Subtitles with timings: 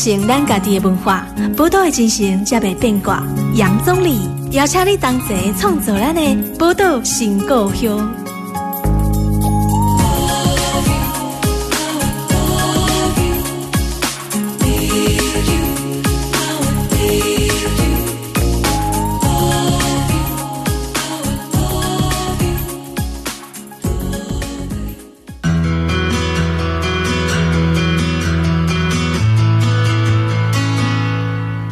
[0.00, 3.22] 传承咱家己的文化，宝岛的精神才袂变卦。
[3.54, 4.18] 杨总理
[4.52, 6.22] 邀请你同齐创作咱的
[6.58, 8.29] 宝岛新故乡。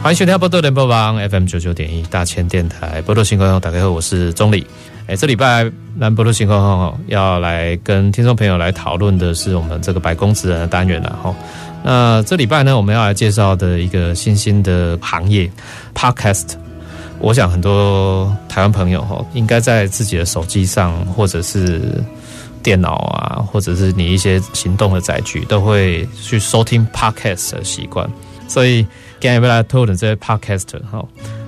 [0.09, 3.61] 欢迎收听波多联播网 FM 九九点一大千电台波多新闻。
[3.61, 4.67] 大家好，我是钟礼。
[5.07, 11.37] 哎，这礼拜南波多新闻要来跟听众朋友来讨论的是我们这个百工职人的单元了哈。
[11.85, 15.47] 那这礼拜呢，我们要来介绍的一个新兴的行业
[15.95, 16.55] Podcast。
[17.19, 21.83] 我想很多台湾朋友哈，应该在自己的手机上或者是
[22.63, 28.09] 电脑啊，或者是你一些行动的载具，都会去收听 Podcast 的习惯，
[28.49, 28.85] 所以。
[29.21, 31.05] 今天要来讨论这些 Podcaster 哈，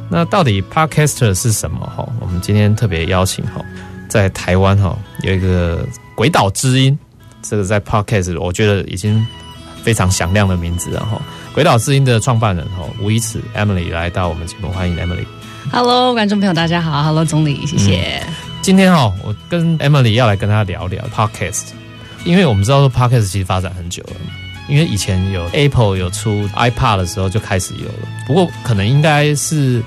[0.09, 2.05] 那到底 Podcaster 是什么哈？
[2.19, 3.65] 我们今天特别邀请哈，
[4.09, 6.99] 在台湾哈有一个鬼岛之音，
[7.43, 9.25] 这个在 Podcast 我觉得已经
[9.85, 11.23] 非常响亮的名字了哈。
[11.55, 15.25] 鬼岛之音的创办人哈吴怡慈 Emily 来到我们节目，欢迎 Emily。
[15.71, 18.21] Hello，观众朋友大家好，Hello 总理，谢谢。
[18.27, 21.69] 嗯、今天哈，我跟 Emily 要来跟他聊聊 Podcast，
[22.25, 24.17] 因为我们知道说 Podcast 其实发展很久了。
[24.69, 29.83] 因为以前有 Apple 有出 iPad 的时候就开始有了，不过可能应该是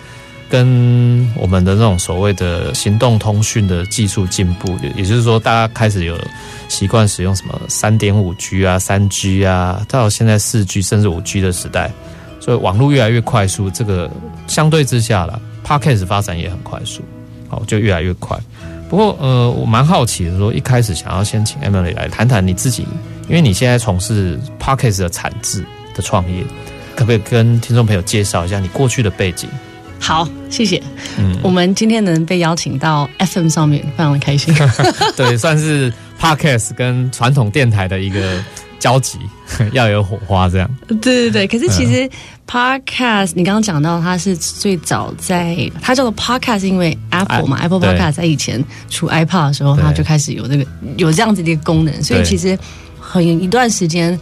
[0.50, 6.16] 跟我们的那种所谓的行动通讯的技术进步，也就是说，大家开始有
[6.68, 11.92] 习惯使用什么三点五 G 啊、三 G 啊，到现在四 G 甚至五 G 的时代，
[12.40, 13.70] 所以网络越来越快速。
[13.70, 14.12] 这个
[14.46, 17.02] 相对之下啦，Podcast 发展也很快速，
[17.48, 18.38] 好，就越来越快。
[18.90, 22.86] 不过呃，我蛮好奇的，说一开始想要先请 Emily 来谈谈你自己。
[23.30, 25.64] 因为你现在从事 Podcast 的产制
[25.96, 26.44] 的创业，
[26.94, 29.48] 可不可以跟听众朋友介绍一下你过去的背景？
[29.98, 30.84] 好，谢谢。
[31.18, 34.54] 嗯， 我们今天能被邀请到 FM 上面，非常的开心。
[35.16, 38.44] 对，算是 Podcast 跟传统电台的一个
[38.84, 39.18] 交集，
[39.72, 40.70] 要有火花这样。
[40.88, 42.10] 对对对，可是其实
[42.46, 50.66] Podcast，你刚刚讲到它是最早在它叫做 Podcast，因为 Apple 嘛，Apple Podcast 在以前出 iPod 的时候，它就开始有这个
[50.98, 52.58] 有这样子的一个功能，所以其实。
[53.06, 54.20] 很一段时间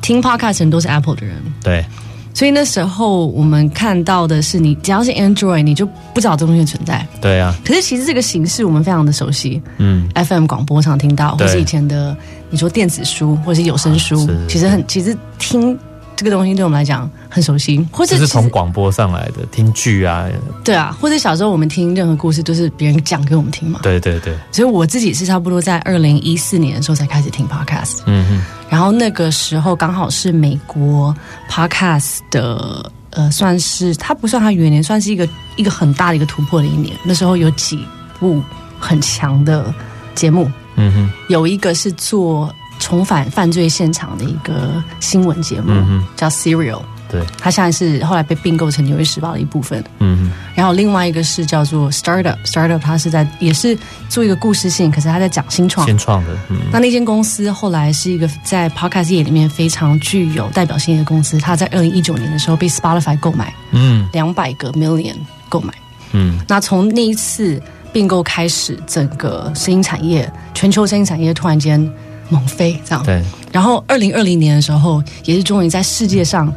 [0.00, 1.84] 听 podcast 人都是 Apple 的人，对，
[2.38, 5.84] 所以那时候我们看到的是，你只要是 Android，你就
[6.14, 7.52] 不知道这东西存在，对啊。
[7.64, 12.16] 可是其实这个形式我们非常的熟悉，嗯，FM 广播常听到，或是以前的
[12.48, 15.76] 你说电子书或是有声书，啊、其实很其实听。
[16.18, 20.26] 这个东西对我们来讲很熟悉，或者是从广播上来的听剧啊，
[20.64, 24.34] 对啊，或者小时候我们听任何故事都是别人讲给我们听嘛，对对对。
[24.50, 31.14] 所以我自己是差不多在二零一四年的时候才开始听 podcast，嗯哼，然后那个时候刚好是美国
[31.48, 36.96] podcast 的呃，算是它不算它元年，算是一个一个很大的一个突破的一年。
[37.04, 37.78] 那时候有几
[38.18, 38.42] 部
[38.76, 39.72] 很强的
[40.16, 42.52] 节目，嗯哼，有一个是做。
[42.88, 46.80] 重返犯罪现场的一个新闻节目，嗯、叫 Serial。
[47.10, 49.84] 对，它现在是后来被并购成《纽约时报》的一部分。
[49.98, 53.76] 嗯，然后另外一个是叫做 Startup，Startup Startup 它是在也是
[54.08, 55.86] 做一个故事性，可是它在讲新创。
[55.86, 56.30] 新创的。
[56.48, 61.38] 嗯，那那间公司后来是一个在 Podcast 业里面非常具有代表性的公司。
[61.38, 65.16] 它在二零一九年的时候被 Spotify 购买，嗯，两百个 million
[65.50, 65.74] 购买。
[66.12, 67.62] 嗯，那从那一次
[67.92, 71.90] 并购开始，整个声音产业，全球声音产业突然间。
[72.28, 73.22] 猛飞这样，对。
[73.52, 76.52] 然后二零二零年的时候，也是终于在世界上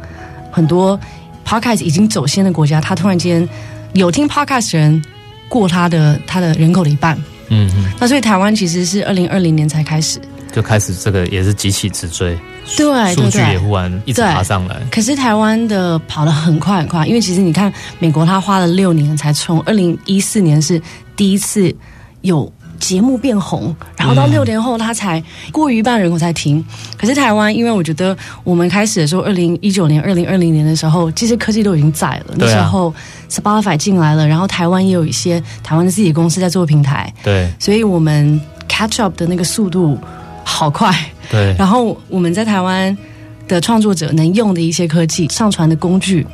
[0.50, 0.98] 很多
[1.46, 3.48] podcast 已经走先的国家，他突然间
[3.94, 5.04] 有听 podcast 的人
[5.48, 7.16] 过他的他的人口的一半。
[7.48, 7.90] 嗯嗯。
[7.98, 10.20] 那所以台湾其实是二零二零年才开始，
[10.52, 12.38] 就开始这个也是急起直追，
[12.76, 14.76] 对，数据也忽然一直爬上来。
[14.90, 20.80] 可是台湾的跑得很快很快，因为其实你看美国，它花了六年才从二零一四年是
[21.16, 21.74] 第一次
[22.20, 22.52] 有。
[22.82, 26.62] 节目变红，然后到六年后，他才过于一半人口才停。
[26.98, 32.34] 可是台湾，因为我觉得我们开始的时候，二零一九年、二零二零年的时候，这些科技都已经在了。
[32.36, 32.92] 那时候
[33.30, 37.12] ，Spotify 进来了，然后台湾也有一些台湾的自己的公司在做平台。
[37.22, 39.96] 对，所以我们 catch up 的那个速度
[40.42, 40.92] 好快。
[41.30, 42.98] 对，然后我们在台湾
[43.46, 46.26] 的创作者能用的一些科技、上传的工具。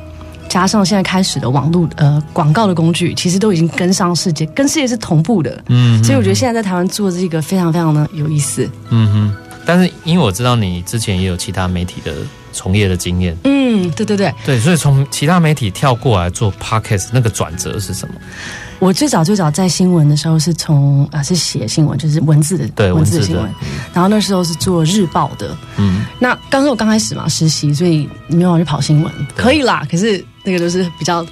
[0.49, 5.63] 加上现在开始的网络呃广告的工具，其实都已经跟上世界，跟世界是同步的。
[5.67, 8.69] 嗯，所以我觉得现在在台湾做这个非常非常的有意思。
[8.89, 9.35] 嗯哼，
[9.65, 12.13] 但是因为我知道你之前也有其他媒体的
[12.51, 13.35] 从业的经验。
[13.43, 18.15] 嗯，对对对，对，所以从其他媒体跳过来做 podcast，那个转折是什么？
[18.79, 31.25] 我最早最早在新闻的时候是从啊是写新闻，就是文字的对文字的新闻，嗯、然后那时候是做日报的，嗯，那刚刚我刚开始嘛实习，所以没有去跑新闻，可以啦，可是那个都是比较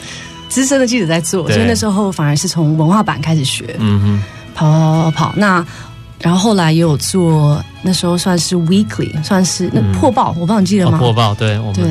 [0.49, 4.23] 资深的记者在做，所以那时候反而是从文化版开始学，嗯哼，
[4.53, 5.65] 跑跑跑跑跑，那
[6.19, 10.97] 然后后来也有做，那时候算是 weekly，算是那破报，嗯、我不知道你记得吗？
[10.97, 11.85] 哦、破报，对，我们对。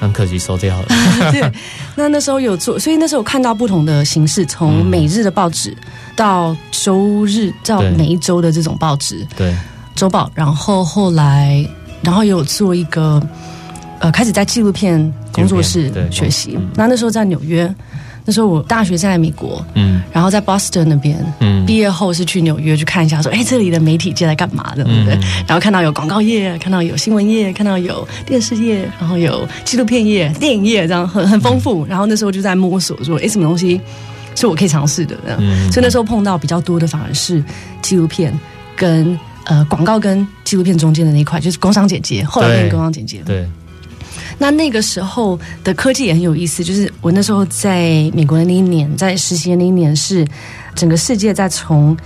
[0.00, 0.86] 很可惜收掉了。
[1.30, 1.52] 对，
[1.94, 5.76] 那那时候有做，所以那时候看到不同的形式，从每日的报纸
[6.16, 9.54] 到周日到每一周的这种报纸，对，
[9.94, 10.28] 周报。
[10.34, 11.64] 然后后来，
[12.02, 13.22] 然后有做一个，
[14.00, 14.98] 呃，开始在纪录片
[15.30, 16.58] 工作室学习。
[16.74, 17.72] 那那时候在纽约。
[18.24, 25.14] 那时候我大学在美国，嗯，然后在 Boston 那边，嗯，毕业后是去纽约去看一下，说，哎，这里的媒体界在干嘛的，对不对？
[25.46, 31.84] 然后看到有广告业，看到有新闻业，看到有电视业，然后有纪录片业、电影业，这样很很丰富。
[31.86, 33.80] 然后那时候就在摸索，说，哎，什么东西
[34.36, 35.16] 是我可以尝试的？
[35.24, 35.40] 这样，
[35.72, 37.42] 所以那时候碰到比较多的反而是
[37.82, 38.32] 纪录片
[38.76, 43.48] 跟呃广告跟纪录片中间的那一块，就是工商姐姐，后来变工商简介，对。
[44.42, 50.26] 那那个时候的科技也很有意思，就是我那时候在美国的那一年，在实习的那一年，是
[50.74, 51.96] 整个世界在从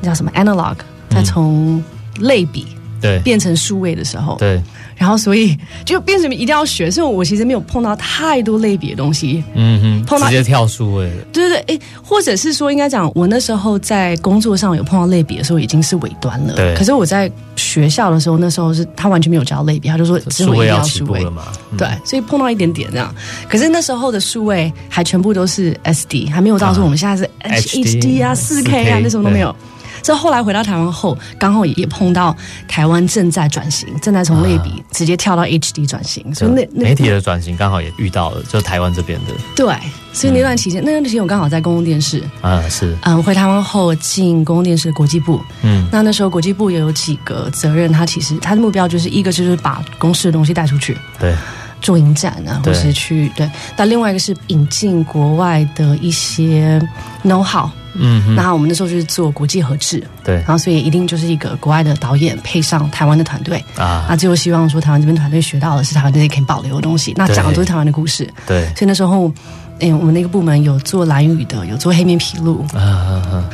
[0.00, 0.76] 叫什么 analog，
[1.08, 1.82] 在从
[2.20, 2.64] 类比
[3.00, 4.62] 对变成数位的时候，对。
[5.00, 6.90] 然后，所以就变成一定要学。
[6.90, 9.42] 所以，我其实没有碰到太多类别的东西。
[9.54, 11.10] 嗯哼，碰到直接跳数位。
[11.32, 16.54] 对对对，诶，或者是说，应该讲，我那时候在工作上有碰到类别的时候，已经是尾端了。
[16.54, 16.74] 对。
[16.74, 21.44] 可是我在学校的时候，那时候是他完全没有教类别，他就说数位要数位了嘛。
[21.70, 23.14] 嗯、对，所以碰到一点点这样。
[23.48, 27.30] 可是那时候的数位还全部都是 SD，还没有到说我们现在是
[27.72, 29.56] HD 啊、四 K 啊，那什么都没有。
[30.02, 32.36] 这后来回到台湾后，刚好也碰到
[32.66, 39.32] 台湾正在转型，正在从类比直接跳到 HD 转型，所以那媒体的转型刚好也遇到了，就台湾这边的。
[39.54, 39.74] 对，
[40.12, 42.96] 所以那段期间，嗯、那段期间我刚好在公共电视啊，是。
[43.02, 51.34] 嗯，回台湾后进公共电视的国际部，嗯，那那时候国际部也有几个责任，他其实他的目标就是一个就是把公司的东西带出去，对，
[51.80, 56.80] 做影展啊，或是去对，但另外一个是引进国外的一些
[57.24, 57.68] know how。
[57.94, 63.62] 嗯，那我们那时候就是做国际合制，对，然后所以一定就是一个国外的导演配上台湾的团队。
[63.76, 69.32] 啊，那最后希望说台湾这边团队学到的是台湾这些可以保留的东西，那讲的都是台湾的故事，对，所以那时候，
[69.80, 72.64] 哎，我们那个部门有做蓝语的，有做黑面琵鹭。
[72.74, 73.44] 啊，啊，啊，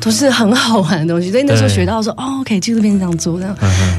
[0.00, 3.16] 都是很好玩的东西，所以那时候学到说，哦，OK，纪录片是这样。
[3.16, 3.56] 做的，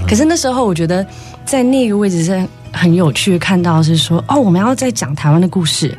[0.08, 1.06] 可是那时候我觉得
[1.46, 5.98] 在那个位置是很有趣，看到是说，哦，我们要在讲台湾的故事。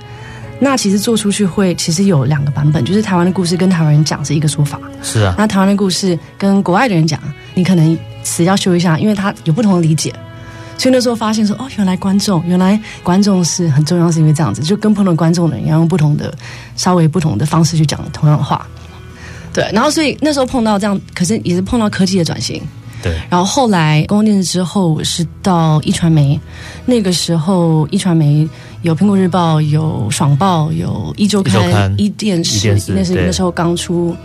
[0.62, 5.35] 那其实做出去会，其实有两个版本，就是台湾的故事跟台湾人讲是一个说法，是啊。
[5.39, 7.19] 那台湾的故事跟国外的人讲，
[7.55, 10.15] 你可能词要修一下，因为他有不同的理解。
[10.77, 16.33] 所以那时候发现说，哦，原来观众，原来观众是很重要，是因为这样子，就跟不同的观众的人要用不同的、
[16.77, 18.67] 稍微不同的方式去讲同样的话。
[19.53, 22.62] 对，然后所以那时候碰到这样，可是也是碰到科技的转型。
[23.02, 26.38] 对，然后后来公共电视之后，我是到一传媒，
[26.87, 28.49] 那个时候一传媒。
[28.82, 34.17] 有苹果日报，有爽报，有一周刊，一电视，那是那时候刚出，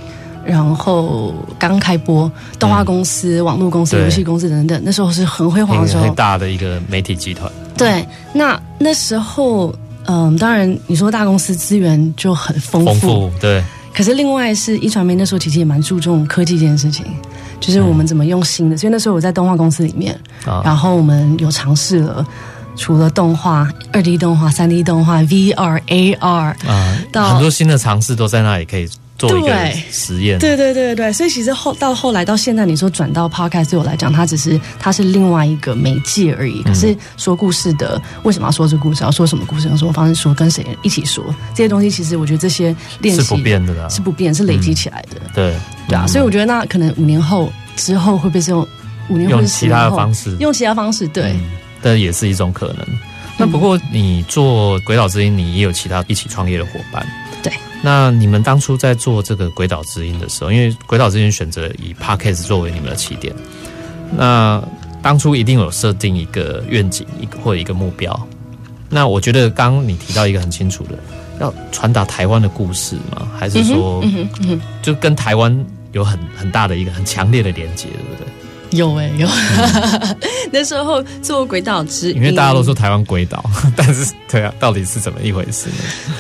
[0.46, 7.52] 然后刚开播，动画公司、网络公司、游戏公司等等，那时候是很辉煌的时候，很大的一个媒体集团。
[7.78, 13.62] 对，那那时候，嗯、呃，当然你说大公司资源就很丰富，丰富，对。
[13.94, 17.06] 可是另外是壹传媒那时候其实也蛮注重科技这件事情，
[17.66, 18.76] 就是我们怎么用新的。
[18.76, 20.14] 嗯、所以那时候我在动画公司里面，
[20.46, 22.26] 啊、然后我们有尝试了。
[22.78, 28.86] 除了动画、二 D 动画、三 D 动画、VR、AR 啊，到很多新的尝试都在那里可以
[29.18, 30.38] 做一个实验。
[30.40, 36.62] 对对对对，所以其实后到后来到现在，你说转到 Podcast 对我来讲，它只是它是另外一个媒介而已。
[36.64, 39.04] 可是说故事的，为什么要说这故事？
[39.04, 39.68] 要说什么故事？
[39.68, 40.34] 用什么方式说？
[40.34, 41.24] 跟谁一起说？
[41.54, 45.22] 这些东西，其实我觉得这些练习是不变的啦，是不变，是累积起来的。
[45.34, 45.56] 对
[45.88, 48.68] 对啊，所以我觉得那可能五年后之后会不会是用
[49.10, 50.36] 五年后用其他的方式？
[50.40, 51.36] 用其他方式，对。
[51.82, 52.78] 但也是一种可能。
[53.38, 57.06] 那不过你做《鬼岛之音》，你也有其他一起创业的伙伴。
[57.46, 57.54] 对。
[57.84, 63.34] 那你们当初在做这个《鬼岛之音》的时候，因为《鬼岛之音》选择以 Podcast 作为你们的起点，
[64.18, 64.62] 那
[65.04, 68.28] 当初一定有设定一个愿景，一个或者一个目标。
[68.90, 70.98] 那我觉得刚刚你提到一个很清楚的，
[71.40, 73.28] 要传达台湾的故事吗？
[73.38, 74.04] 还是说，
[74.82, 78.28] 就跟台湾有很很大的一个很强烈的连接，对不对？
[78.72, 80.18] 有哎、欸、有，嗯、
[80.52, 83.44] 那时候做鬼岛之，因为大家都说台湾鬼岛，
[83.76, 85.76] 但是对啊，到底是怎么一回事呢？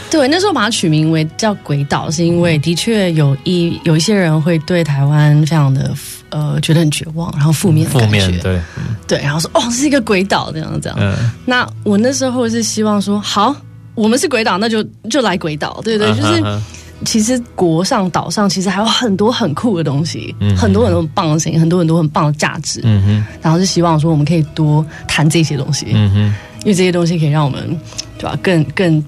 [0.10, 5.94] 对，那时候把它取名为叫鬼岛，是因为的确有一有一些人会对台湾非常的
[6.30, 10.98] 呃觉得很绝望，然后负面负面对、嗯、对，然后说哦这是一个鬼岛这样这样。
[11.00, 13.56] 嗯，那我那时候是希望说好，
[13.96, 16.42] 我们是鬼岛，那就就来鬼岛，对对，就是。
[16.44, 16.62] 嗯
[17.04, 22.80] 其实国上岛上其实还有很多很酷的东西，嗯、很多很多很棒的事情，很多很多很棒的价值。
[22.84, 25.88] 嗯哼，然后是希望说我们可以多谈这些东西。
[25.94, 26.18] 嗯哼，
[26.62, 27.78] 因为这些东西可以让我们
[28.18, 29.04] 对吧，更更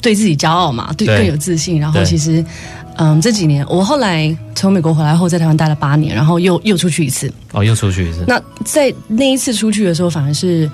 [0.00, 1.78] 对自己骄傲嘛，对，对更有自信。
[1.78, 2.42] 然后其实，
[2.96, 7.30] 嗯，这几年我后来从美国回来后，在台湾待了八年，然后又又出去一次。
[7.52, 8.24] 哦，又出去一次。
[8.26, 10.70] 那在那一次出去的时候，反而是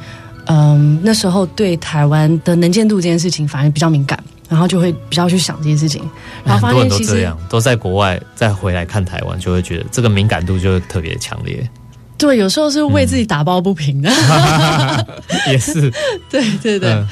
[0.46, 4.22] 嗯，那时候对台湾的能见度这件事情反而比较敏感。
[4.48, 6.08] 然后就会比较去想这些事情，
[6.44, 11.68] 然后发现其实都这样，都在国外再回来看台湾，就会觉得这个敏感度就会特别强烈。
[12.16, 15.06] 对，有时候是为自己打抱不平的，嗯、
[15.52, 15.92] 也是。
[16.30, 16.90] 对对对。
[16.90, 17.06] 嗯、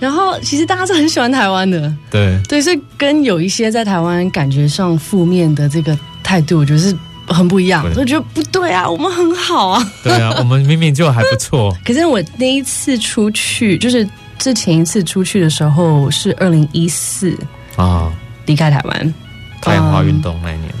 [0.00, 7.84] 然后其实大家是很喜欢台湾的，对对，所以跟有一些在台湾感觉上负面的这个态度，我觉得是很不一样。
[7.96, 9.92] 我觉得不对啊，我们很好啊。
[10.02, 11.76] 对啊，我们明明就还不错。
[11.84, 14.08] 可是我那一次出去就是。
[14.38, 17.36] 之前一次出去的时候是二零一四
[17.76, 18.12] 啊，
[18.46, 19.14] 离开台湾。
[19.62, 20.72] 太阳花运动那一年，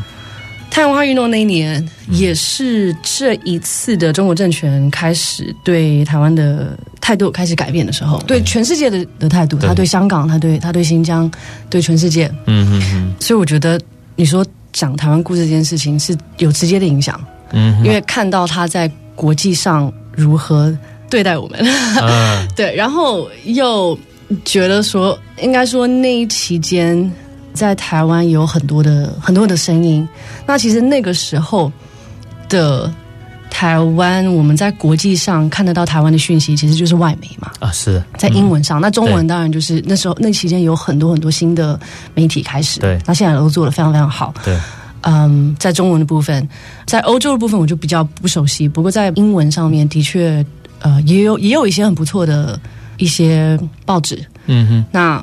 [0.70, 11.28] 太阳花运动那一年、嗯、也是这一次的中国政权开始对台湾的态度开始改变的时候，对全世界的的态度，他对香港，他对他对新疆，
[11.68, 13.14] 对全世界，嗯嗯嗯。
[13.18, 13.80] 所以我觉得
[14.14, 17.18] 你说讲台湾故事这件事情是有直接的影响，
[17.52, 20.76] 嗯，因为看到他在国际上如何。
[21.08, 21.60] 对待我们，
[22.02, 23.96] 嗯、 对，然后又
[24.44, 27.10] 觉得说，应该说那一期间
[27.54, 30.06] 在台湾有很多的很多的声音。
[30.46, 31.70] 那其实那个时候
[32.48, 32.92] 的
[33.48, 37.52] 台湾，我们在国际上看得到台湾的讯息，其实就是外媒嘛。
[37.60, 38.80] 啊，是在英文上。
[38.80, 41.78] 嗯、那中文当然就是那时候那期间有很多很多新的
[42.14, 42.80] 媒体开始。
[42.80, 44.34] 对，那现在都做的非常非常好。
[44.44, 44.58] 对，
[45.02, 46.46] 嗯，在中文的部分，
[46.84, 48.66] 在欧洲的部分我就比较不熟悉。
[48.66, 50.44] 不过在英文上面的确。
[50.80, 52.58] 呃，也有也有一些很不错的
[52.96, 54.84] 一些报纸，嗯哼。
[54.92, 55.22] 那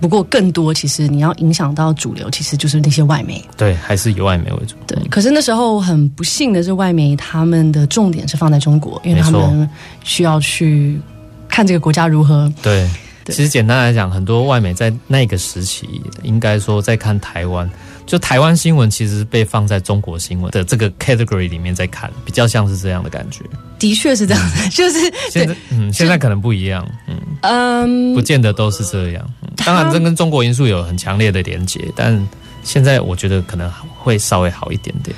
[0.00, 3.44] 不过更多，其实你要影响到主流，其实就是那些外媒。
[3.56, 4.76] 对，还是以外媒为主。
[4.86, 9.68] 对，可是那时候很不幸的是，外媒他们的重点是放在中国，因为他们
[10.04, 11.00] 需要去
[11.48, 12.52] 看这个国家如何。
[12.62, 12.88] 对，
[13.24, 17.68] 对其实简单来讲，很多外媒在那个时期，应该说在看台湾。
[18.08, 23.44] 就台湾新闻其实被放在中国新闻的这个 category 里面在看，比较像是这样的感觉。
[23.78, 24.98] 的确是这样的，就是
[25.30, 29.30] 现在，嗯，现在可能不一样，嗯嗯，不见得都是这样。
[29.64, 32.26] 当然，这跟中国因素有很强烈的连结，但
[32.64, 35.14] 现在我觉得可能会稍微好一点点。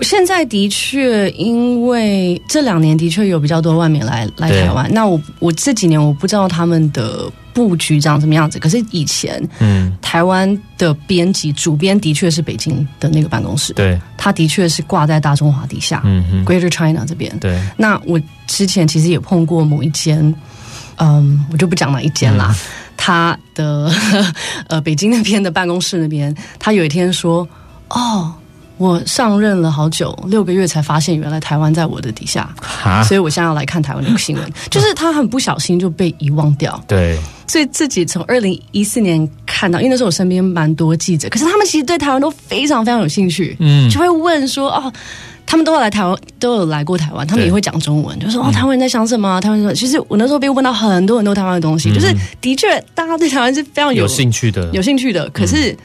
[0.00, 4.88] 现在的确，因为这两年的确有比较多外面来来台湾。
[4.94, 10.48] 那我我这几年我不知道他们的布局长什么样子，可是以前，嗯，台湾
[10.78, 17.36] 的编辑主编的确是北京的那个办公室，对，他的确是挂在大中华底下，嗯嗯，Greater China 这边。
[17.40, 20.32] 对，那我之前其实也碰过某一间，
[20.98, 22.56] 嗯，我就不讲哪一间啦，嗯、
[22.96, 23.92] 他的
[24.70, 27.46] 呃北京那边的办公室那边，他有一天说，
[27.88, 28.32] 哦。
[28.78, 36.80] 我上任了好久，六个月才发现原来台湾在我的底下，哈所以我现在要来看台湾的新闻， 就是他很不小心就被遗忘掉。
[36.86, 37.18] 对，
[37.48, 44.92] 所以自己从二零一四年看到，因为那时候我身边蛮多记者，可是他们其实对台湾都非常非常有兴趣，嗯，就会问说哦，
[45.44, 49.40] 他们都要来台湾，都有来过台湾，他们也会讲中文，对就说哦，台湾人在想什么？
[49.40, 55.76] 台湾说其实我那时候被问到很多很多台湾的东西，嗯、就是的确大家对台湾是非常有，有兴趣的，有兴趣的，可是。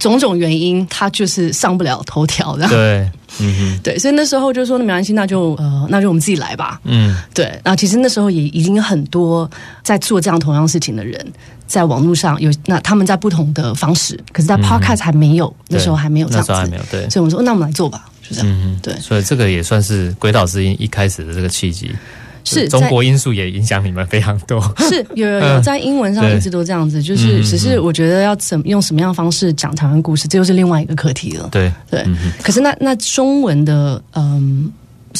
[0.00, 7.44] 嗯种种原因，他就是上不了头条，这样对， 嗯哼，对，所以那时候就说，那没关系，那就呃，那就我们自己来吧，嗯，对。
[7.62, 9.48] 然后其实那时候也已经有很多
[9.82, 11.24] 在做这样同样事情的人，
[11.66, 17.10] 在网络上有那他们在不同的方式，可是，在 Podcast 还没有，嗯、那时候还没有这样子，那时候还没有，对。
[17.10, 18.94] 所以我们说，那我们来做吧，就这样，嗯、对。
[19.00, 21.90] 所以这个也算是鬼岛之音一开始的这个契机。
[22.44, 31.48] 是中国因素也影响你们非常多， 是有有有在英文上一直都这样子，就是只是我觉得要怎用什么样的方式讲台湾故事，这又是另外一个课题了。
[31.50, 31.72] 对。
[31.90, 32.04] 对，
[32.42, 34.70] 可是那那中文的嗯。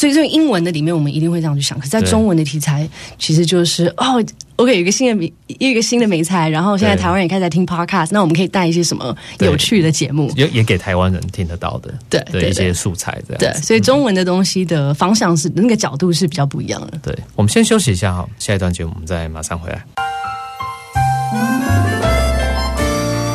[0.00, 1.78] 所以，这个英文的里面，我们一定会这样去想。
[1.78, 2.88] 可是，在中文的题材，
[3.18, 4.24] 其实就是哦
[4.56, 6.48] ，OK，有一个新的媒，一个新的美菜。
[6.48, 13.52] 然后，现在台湾也开始在听 Podcast，那我们可以带一些什么有趣的节目，也也给台湾人听得到的，对的一些素材，这样。
[13.52, 16.98] 对，所以中文的东西的方向是、嗯、那个角度是比较不一样的。
[17.02, 19.84] 对，我们先休息一下哈，下一段节目我们再马上回来。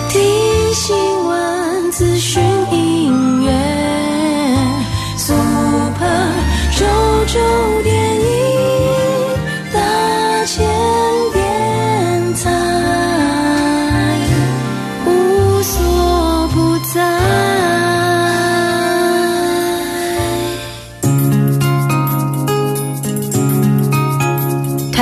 [0.09, 0.19] 听
[0.73, 0.95] 新
[1.27, 2.64] 闻资讯。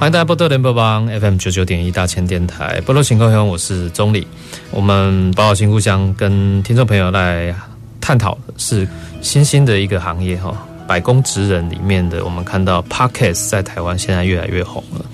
[0.00, 4.26] 欢迎大家波多联播帮 FM 九九点一大千电台波多新故乡，我是钟礼。
[4.70, 7.54] 我们宝岛新故乡跟听众朋友来
[8.00, 8.88] 探讨的是
[9.20, 10.56] 新兴的一个行业哈，
[10.88, 15.04] 百工职人里面的，我们看到 Podcast 在台湾现在越来越红了。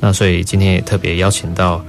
[0.00, 1.80] 那所以今天也特别邀请到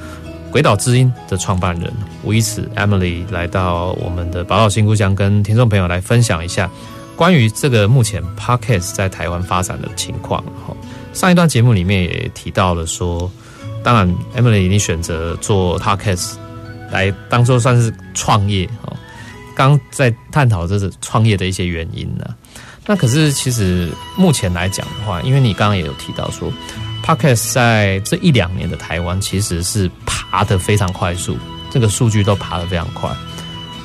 [0.52, 6.70] 鬼岛之音的创办人吴怡慈 Emily 来到我们的宝岛新故乡，跟听众朋友来分享一下
[7.16, 10.78] 关于这个目前 Podcast 在台湾发展的情况哈。
[11.16, 13.32] 上一段节目里面也提到了说，
[13.82, 16.34] 当然，Emily 你选择做 Podcast
[16.92, 18.96] 来当做算是创业哦。
[19.56, 22.36] 刚在探讨这是创业的一些原因呢。
[22.86, 26.52] 那可是其实目前来讲的话，因为你刚刚也有提到说
[27.04, 31.38] ，Podcast 在这一两年的台湾其实是爬得非常快速，
[31.72, 33.10] 这个数据都爬得非常快。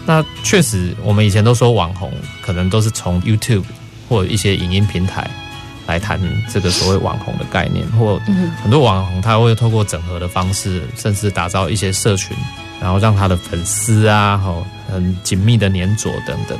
[0.05, 3.63] 那确实，我们以前都说网红可能都是从 YouTube
[4.09, 5.31] 或一些影音平台。
[5.91, 8.21] 来谈这个所谓网红的概念，或
[8.63, 12.37] 很多网红他会透过整合的方式，甚至打造一些社群，
[12.81, 16.57] 然后让他的粉丝啊，吼很紧密的粘着等等。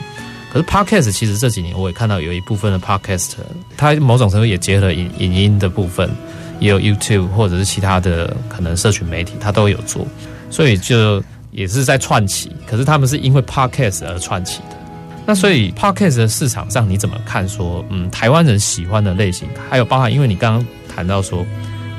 [0.53, 3.35] 可是 Podcast 其实这几年我也看到有一部分的 Podcast，
[3.77, 6.11] 它某种程度也结合了影影音的部分，
[6.59, 10.05] 也有 YouTube 或者是其他的可能社群媒体，它都有做，
[10.51, 11.23] 所以就
[11.53, 12.51] 也是在串起。
[12.67, 14.80] 可是他们是因为 Podcast 而串起的。
[15.27, 17.49] 那所以 Podcast 的市场上你怎么看？
[17.49, 21.47] 说，嗯，台湾人喜欢的类型，还有包含，因为你刚刚谈到说，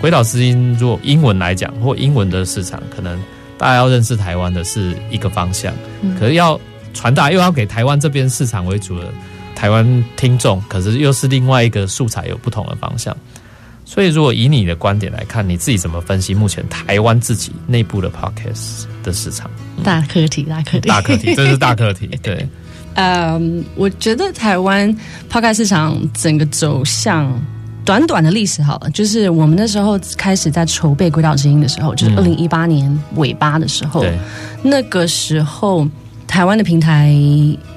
[0.02, 3.17] 鬼岛之音，如果英文来讲，或英文的市场，可能
[3.58, 5.74] 大家要认识台湾的是一个方向，
[6.19, 6.60] 可是要
[6.93, 9.08] 传达又要给台湾这边市场为主的
[9.56, 13.15] 台湾听众，可是又是另外一个素材有不同的方向。
[13.86, 19.52] 所以，如果以你的观点来看，你自己怎么分析目前台湾自己内部的 Podcast 的市场？
[19.84, 22.48] 大课题，大课题，大课题，这是大课题， 对。
[22.95, 24.93] 嗯，um, 我觉得台湾
[25.30, 27.32] Podcast 市场整个走向，
[27.86, 34.19] 短短的历史好了，就是我们那时候开始在筹备《诡岛之音》的时候，就是二零一八年尾巴的时候，嗯、
[34.62, 35.88] 那个时候
[36.27, 37.15] 台湾的平台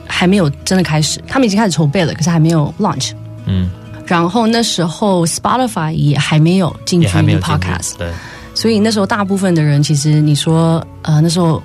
[0.07, 3.13] 还没有真的开始，他们已经开始筹备了，可是还没有 launch。
[3.47, 3.71] 嗯，
[4.07, 8.11] 然后那时候 Spotify 也还没有进军 Podcast，对，
[8.55, 11.63] 所以那时候大部分的人其实你说，呃，那时候。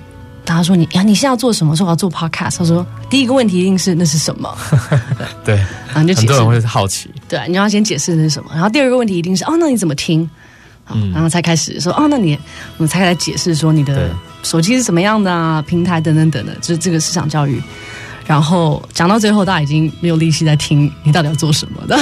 [0.56, 1.74] 他说你：“你呀，你现在要做什么？
[1.76, 4.56] 说我要做 podcast。”他说：“第一个问题一定是那是什么？”
[5.44, 5.56] 对，
[5.88, 7.10] 然后你就解释，很多人会好奇。
[7.28, 8.50] 对，你要先解释那是什么。
[8.52, 10.28] 然后第二个问题一定是：“哦，那你怎么听？”
[10.92, 12.34] 嗯，然后才开始说：“哦，那你
[12.78, 14.10] 我们才来解释说你的
[14.42, 17.62] 手机是什么样的啊，平台等等等等的，就是这个市场教育。”
[18.26, 21.98] 然后讲到最后，大家已经没有力气在听你到底要做什么的。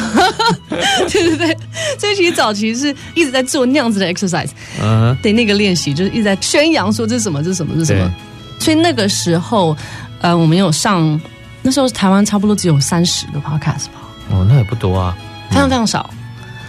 [1.11, 1.56] 对对对，
[1.98, 8.14] 所以其实早期是一直在做那样子的 exercise，嗯，对，那个练习就是一直在宣扬说这是什么，这是什么，这是什么。
[8.59, 9.77] 所以那个时候，
[10.21, 11.21] 呃，我们有上，
[11.62, 14.01] 那时候台湾差不多只有三十个 podcast 吧。
[14.31, 15.16] 哦，那也不多啊，
[15.51, 16.11] 非常非常少。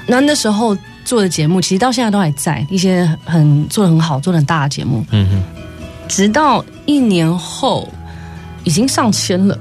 [0.07, 5.05] 那那时候做的节目，其实到现在都还在，一些很做的很好、做的很大的节目。
[5.11, 5.43] 嗯哼。
[6.07, 7.87] 直到一年后，
[8.63, 9.57] 已经上千了，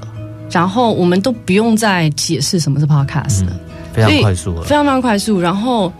[0.49, 3.59] 然后我们都不用再解释什么是 podcast 了，嗯，
[3.93, 5.39] 非常快速了，非常非常快速。
[5.39, 5.91] 然后。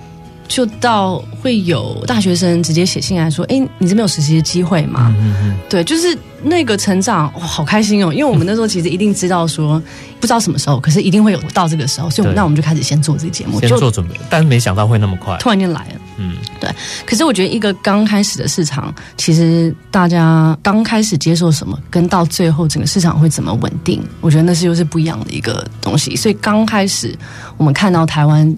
[0.50, 8.12] 就到会有大学生直接写信来说：“哎，你这边有实习的机会吗？”嗯嗯，对，就是那个成长，哇，好开心哦！
[8.12, 9.80] 因为我们那时候其实一定知道说，
[10.20, 14.16] 不知道什么时候，可是一定会有到这个时候，所以我们那我们就开始先做这个节目，先做准备。
[14.28, 16.02] 但是没想到会那么快，突然间来了。
[16.18, 16.68] 嗯，对。
[17.06, 26.16] 可是我觉得一个刚开始的市场，其实大家刚开始接受什么，跟到最后整个市场会怎么稳定，我觉得那是又是不一样的一个东西。
[26.16, 27.16] 所以刚开始
[27.56, 28.58] 我们看到台湾。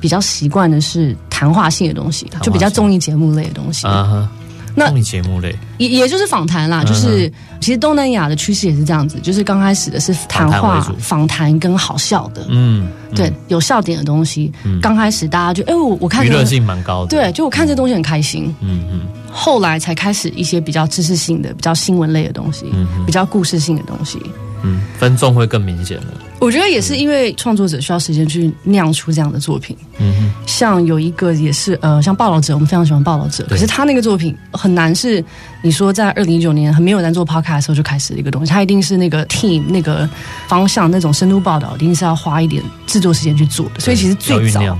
[0.00, 3.84] 比较习惯的是谈话性的东西，就比较综艺节目类的东西。
[3.84, 4.28] 啊哈，
[4.76, 5.52] 那综艺节目类。
[5.76, 7.28] 也也就是访谈啦，就是
[7.60, 14.52] 其实东南亚的趋势也是这样子，就是刚开始的是谈话、访谈跟好笑的，嗯，对，有笑点的东西。
[14.80, 19.00] 刚开始大家就哎，我我看娱乐性蛮高的，对，就我看这东西很开心，嗯嗯。
[19.32, 22.66] 后来才开始一些比较知识性的、比较新闻类的东西，
[23.04, 24.22] 比较故事性的东西。
[24.62, 26.06] 嗯，分众会更明显了。
[26.40, 29.76] 我觉得也是因为创作者需要时间去酿出这样的作品。
[29.98, 35.24] 嗯哼，像有一个也是呃，像报道者，我们非常喜欢报道者，可是他那个作品很难是
[35.62, 40.08] 你说在二零一九年很没有人做 podcast 的时候就开始的一个东西，他一定是那个 team 那个
[40.48, 43.80] 方向那种深度报道，一定是要花一点制作时间去做的。
[43.80, 44.76] 所以其实最早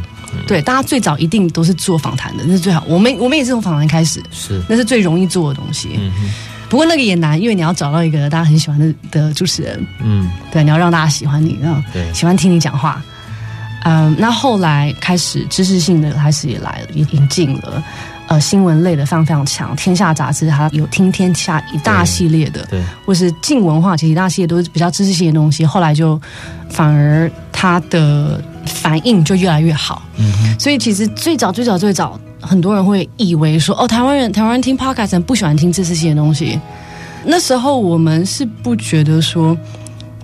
[0.49, 2.83] 对，大家最早一定都是做访谈的，那是最好。
[2.88, 5.90] 我们我们也是从访谈开始，是那是最容易做的东西。
[5.92, 6.31] 嗯哼，
[6.73, 13.03] 不过那个也难，因为你要找到一个大家很喜欢的的主持人，嗯，对，你要让大家喜欢你，然后对喜欢听你讲话。
[13.85, 17.85] 嗯，那后来开始知识性的开始也来了，也引进了。
[18.27, 25.67] 呃，新闻类的非常非常强，《天下》杂志它有听天下一大系列的，对，或是镜文化，其实一大系列都是比较知识性的东西。
[25.67, 26.19] 后来就
[26.71, 30.01] 反而它的反应就越来越好。
[30.17, 36.61] 嗯哼，所以其实最早最早最早，很多人会以为说，哦，台湾人台湾人听 Podcast 不喜欢听知识性的东西。
[37.25, 39.57] 那时候我们是不觉得说，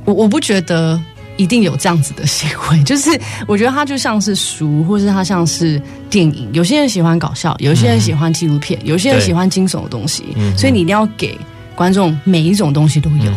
[0.05, 1.01] 我我不觉得。
[1.39, 3.11] 一定有这样子的行为， 就是
[3.47, 6.49] 我觉得它就像是书，或是它像是电影。
[6.53, 10.25] 有些人喜欢搞笑，有些人喜欢纪录片，有些人喜欢惊悚的东西。
[10.57, 11.39] 所以你一定要给
[11.77, 13.33] 观众每一种东西都有。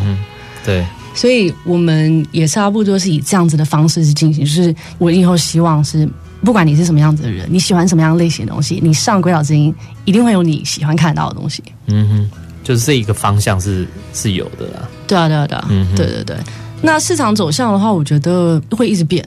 [0.65, 4.43] 对，所以我们也差不多是以这样子的方式去进行。
[4.43, 6.09] 就是我以后希望是，
[6.43, 9.73] 不管你是什么样子的人，你喜欢什么样类型的东西，你上《鬼岛之音》
[10.05, 11.63] 一定会有你喜欢看到的东西。
[11.87, 12.31] 嗯哼，
[12.63, 14.89] 就是这一个方向是是有的啦。
[15.07, 16.35] 对啊，对啊，对啊，嗯，对对对。
[16.81, 19.23] 那市场走向的话，我觉得会一直变，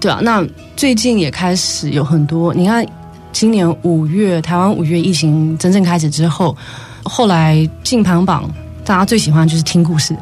[0.00, 0.18] 对啊。
[0.22, 2.86] 那最近也开始有很多，你看，
[3.32, 6.54] 今年五月台湾五月疫情真正开始之后，
[7.02, 8.50] 后来进排行榜，
[8.84, 10.14] 大家最喜欢就是听故事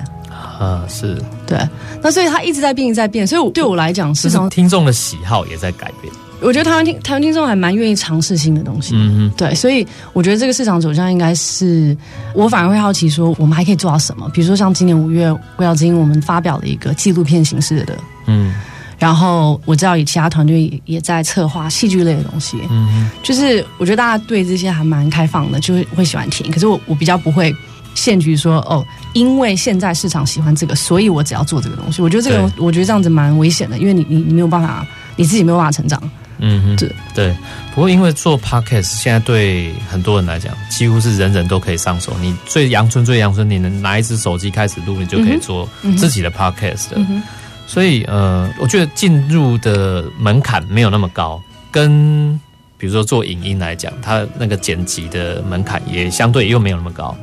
[0.58, 1.58] 啊，是对。
[2.02, 3.26] 那所以它一直在变，一直在变。
[3.26, 6.12] 所以对我来讲，市场听众的喜好也在改变。
[6.40, 11.96] 我觉得台湾听台湾听众还蛮愿意尝试新的东西，嗯嗯，对，所以我觉得这个市场走向应该是，
[12.34, 14.28] 我反而会好奇说，我们还可以做到什么？
[14.30, 18.52] 比如说像今年五月，诡岛之音我们发表了一个纪录片形式的，嗯，
[18.98, 26.50] 然后我知道有其他团队也也在策划戏剧类的东西，嗯嗯，就是我觉得大家对这些还蛮开放的，就会会喜欢听。
[26.50, 27.54] 可是我我比较不会
[27.94, 32.02] 限局说，哦，因为现在市场喜欢这个，所以我只要做这个东西。
[32.02, 36.00] 我觉得这个我觉得这样子蛮危险的，因为你你你没有办法，你自己没有办法成长。
[36.44, 37.36] 嗯哼，对对，
[37.72, 42.12] 不过因为做 podcast 现在对很多人来讲，几乎是人人都可以上手。
[42.20, 46.96] 你最阳春最阳春，你能拿一只手机开始录，你就可以做自己的 podcast 的。
[46.96, 47.22] 嗯、
[47.66, 52.40] 所以呃，我觉得进入的门槛没有那么高，跟
[52.76, 57.16] 比如说做影音来讲，它那个剪辑的门槛也相对又没有那么高。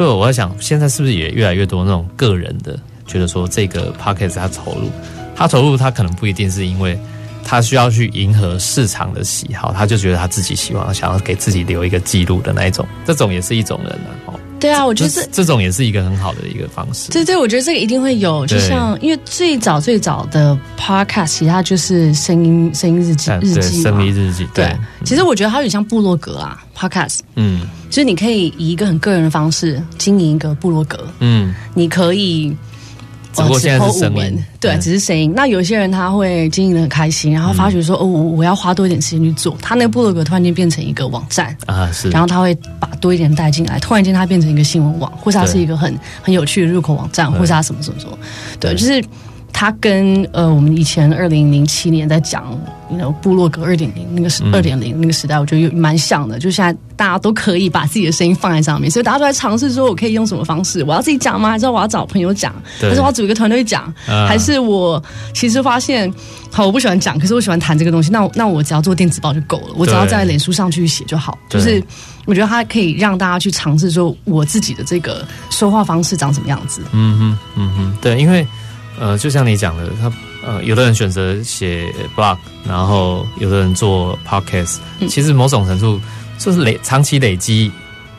[0.00, 2.74] 所以我在想，现在是不是也越来越多那种个人的
[3.06, 4.90] 觉得说，这个 p o c k e t 他投入，
[5.36, 6.98] 他投入他可能不一定是因为。
[7.44, 13.92] 他需要去迎合市场的喜好，他就觉得他自己喜欢，想要给自己留一个记录的那一种，这种也是一种人
[14.24, 14.39] 哦。
[14.60, 17.10] 哦，对啊，我觉得这这种也是一个很好的一个方式。
[17.10, 24.46] 对对，我觉得这个一定会有，就像因为最早最早的 podcast，其实它就是声音声音日记日记声音日记。
[24.54, 27.20] 对，对其实我觉得它有点像部落格啊，podcast。
[27.36, 31.06] 嗯，就是你可以以一个很个人的方式经营一个部落格。
[31.20, 32.54] 嗯，你可以。
[33.32, 35.32] 只不过现在是声音，对，只是声音。
[35.34, 42.10] 那有些人他会经营的很开心，然后发觉说：“哦，我我要花多一点时间去做。”他那个部落格突然间变成一个网站啊，是。
[42.10, 48.18] 然后他会把多一点带进来，突然间他变成一个新闻网，或是他是一个很很有趣的入口网站，或是他什么什么什么。
[48.58, 49.02] 对，就是
[49.52, 52.44] 他跟呃我们以前二零零七年在讲。
[52.92, 56.40] 你 you know, 部落格二点零那个时二点零那个时代，我觉得又蛮像的。
[56.40, 60.82] 就现在大家都可以把自己的声音放在上面，所以大家都在尝试说，我可以用什么方式？
[60.82, 61.50] 我要自己讲吗？
[61.50, 62.52] 还是我要找朋友讲？
[62.80, 63.84] 还是我要组一个团队讲？
[64.08, 65.00] 啊、还是我
[65.32, 66.12] 其实发现，
[66.50, 68.10] 好，我不喜欢讲，可是我喜欢谈这个东西。
[68.10, 71.38] 那那我只要做电子报就够了，我只要在脸书上去写就好。
[71.48, 71.80] 就是
[72.26, 76.80] 我觉得它可以让大家去尝试说，我自己的这个说话方式长什么样子。
[76.90, 78.44] 嗯哼，嗯哼，对，因为
[79.00, 80.12] 呃，就像你讲的，他。
[80.42, 82.34] 呃，有的人选择写 blog，
[82.66, 86.00] 然后有的人做 podcast，其实某种程度
[86.38, 87.70] 就是累长期累积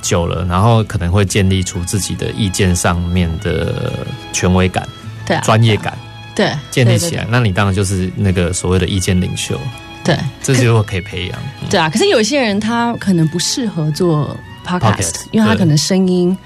[0.03, 4.87] 久了，然后可能会建立出自己的意见上面的权威感，
[5.25, 5.97] 对、啊，专业感，
[6.35, 9.59] 对，建立起来，那你当然就是那个所谓的意见领袖，
[10.03, 11.39] 对，这就可以培养，
[11.71, 11.89] 对啊。
[11.89, 16.37] 可是有些人他可能不适合做 podcast 因为他可能声音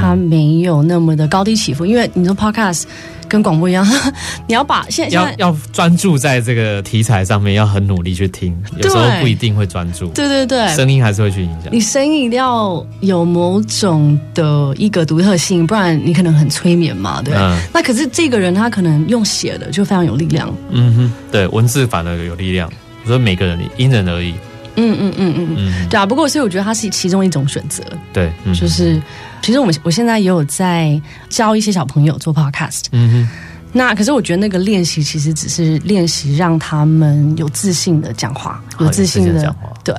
[0.00, 2.84] 他没有那么的高低起伏，因为你说 podcast。
[3.28, 3.84] 跟广播一样，
[4.46, 10.06] 你要把现在要要专注在这个题材上面，要很努力去听，有时候不一定会专注。
[10.10, 11.64] 对对对，声音还是会去影响。
[11.72, 17.20] 你声音一定要有某种的一个独特性，不然你可能很催眠嘛。
[17.20, 20.48] 对，嗯、那可是这个人他可能用写的就非常有力量。
[20.70, 22.70] 嗯哼，对，文字反而有力量。
[23.04, 24.32] 所以每个人因人而异。
[24.76, 26.06] 嗯嗯嗯嗯嗯，对啊。
[26.06, 27.82] 不过所以我觉得它是其中一种选择。
[28.12, 29.02] 对，嗯、就是。
[29.46, 33.28] 其实我们我现在也有在教一些小朋友做 podcast，嗯哼，
[33.72, 39.94] 那可是我觉得那个练习其实只是练习让他们有自信的讲话，有自信的讲话，对，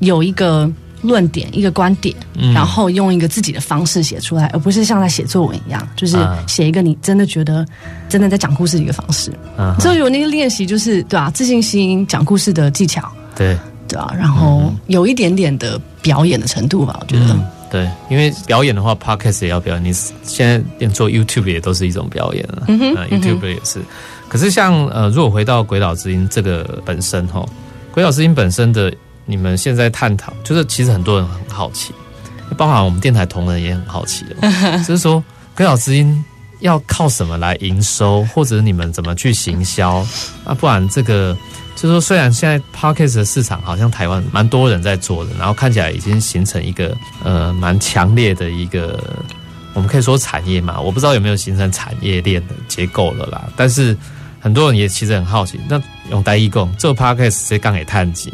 [0.00, 7.66] 有一个论点、一个观点，嗯、然后用一个自己的方式写出来，而不是像在写作文一样，就是写一个你真的觉得
[8.06, 9.32] 真的在讲故事的一个方式。
[9.56, 13.58] 嗯，所以有那个练习，就是对啊，自信心、讲故事的技巧，对。
[13.88, 17.32] 对啊，然后有一点点的表演的程度吧，我觉得。
[17.32, 19.84] 嗯、对，因为表演的话，Podcast 也要表演。
[19.84, 23.80] 你现在连做 YouTube 也都是一种表演了，嗯、呃、，YouTube 也是。
[24.28, 27.40] 可是像呃，如果回到《鬼岛之音》这个本身哈，
[27.92, 28.92] 《鬼岛之音》本身的。
[29.26, 31.94] 你们现在探讨，就是其实很多人很好奇，
[32.56, 34.34] 包含我们电台同仁也很好奇的，
[34.82, 35.22] 就是说，
[35.54, 36.24] 鬼岛之音
[36.60, 40.06] 要靠什么来营收，或者你们怎么去行销
[40.44, 40.54] 啊？
[40.54, 41.36] 不然这个，
[41.74, 49.02] 就是说，虽然现在 Podcast 的市场好像台湾蛮多人在做的，然后看起来已经形成一个呃蛮强烈的一个，
[49.74, 53.96] 我们可以说产业嘛，我不知道有没有形成产业链的结构了啦，但是。
[54.42, 55.78] 很多人也其实很好奇，那
[56.10, 58.32] 用台语讲做 podcast 谁刚给探级？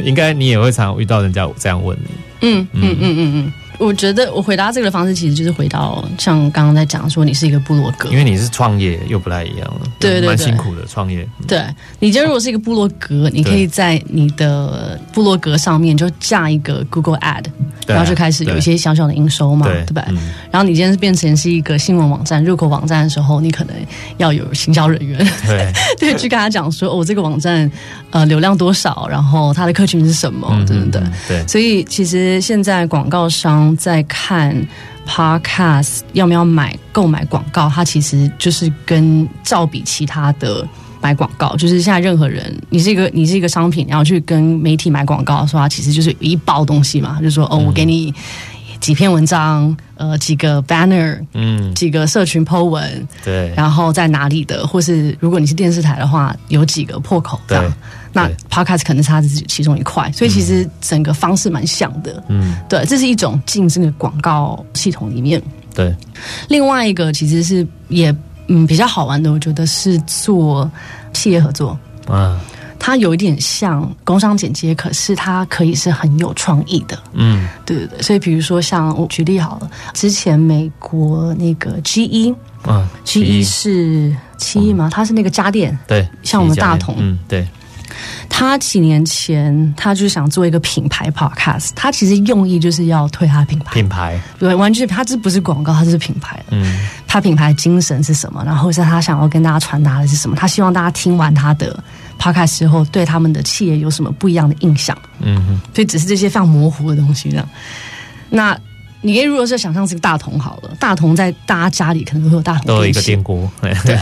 [0.00, 2.10] 应该你也会常常遇到人家这样问你。
[2.42, 3.52] 嗯嗯嗯嗯嗯。
[3.80, 11.26] 我觉得我回答这个的方式其实就是回到像刚刚在讲说你是一个部落格，因为你是创业又不太一样了，对，对对，蛮辛苦的创业。
[11.48, 11.64] 对，
[11.98, 17.46] 你今天如果是一个部落格，你可以在你的部落格上面就架一个 Google Ad，
[17.86, 20.04] 然后就开始有一些小小的营收嘛，对吧？
[20.50, 23.74] 然后你今天变成是一个新闻网站入口网站的时候，你可能
[24.18, 27.70] 要有行销人员，对 对，去跟他讲说哦，这个网站
[28.10, 31.00] 呃流量多少，然后它的客群是什么，对不对？
[31.26, 33.69] 对，所以其实现在广告商。
[33.76, 34.56] 在看
[35.06, 40.66] Podcast 要不要买购买广告，它其实就是跟照比其他的
[41.00, 48.14] 买广告，就是现在任何人，你是一个你是一个商品，然后去跟媒体买广告的话，其实就是一包东西嘛，就是说哦，我给你。
[48.80, 57.72] 几篇文章，呃，几个 banner，嗯，几个社群 po 文，对，然后在哪里的，或是如果你是电视台的话，有几个破口这样，对，
[58.12, 65.42] 那 podcast 可能是它是其中一块，所以其实整个方式蛮像的，嗯，对，这是一种进这个广告系统里面，
[65.74, 65.94] 对，
[66.48, 68.14] 另外一个其实是也
[68.48, 70.70] 嗯比较好玩的，我觉得是做
[71.12, 72.40] 企业合作，啊。
[72.82, 76.98] 它有一点像工商剪接，可是它可以是很有创意的。
[77.12, 78.00] 嗯，对对对。
[78.00, 82.34] 所以比如说，像我举例好了，之前美国那个 GE，
[82.66, 84.88] 嗯，GE 是七亿吗？
[84.90, 87.46] 它是那个家电，对，像我们大同，嗯，对。
[88.28, 96.42] 他几年前他就想做一个品牌 podcast，他其实用意就是要推他的品牌，品牌对，完全他这不是广告，他这是品牌。
[96.50, 98.42] 嗯，他品牌精神是什么？
[98.44, 100.36] 然后是他想要跟大家传达的是什么？
[100.36, 101.82] 他希望大家听完他的。
[102.20, 104.94] Podcast 之后，对他们的企业有什么不一样的印象？
[105.20, 107.48] 嗯哼，所以只是这些非常模糊的东西这样。
[108.28, 108.54] 那
[109.00, 113.50] 你可以如果是想象是个大同好了，大同在大家家里可能都会有大同，都有一个电锅。
[113.62, 113.98] 对，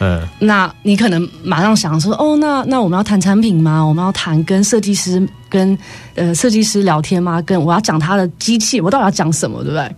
[0.00, 0.26] 嗯。
[0.38, 3.82] 那你可能马上想说，哦，那那我们要谈产品吗？
[3.82, 5.76] 我们要谈跟设计师跟
[6.14, 7.40] 呃设计师聊天吗？
[7.42, 9.62] 跟我要讲他的机器，我到底要讲什么？
[9.62, 9.96] 对不对？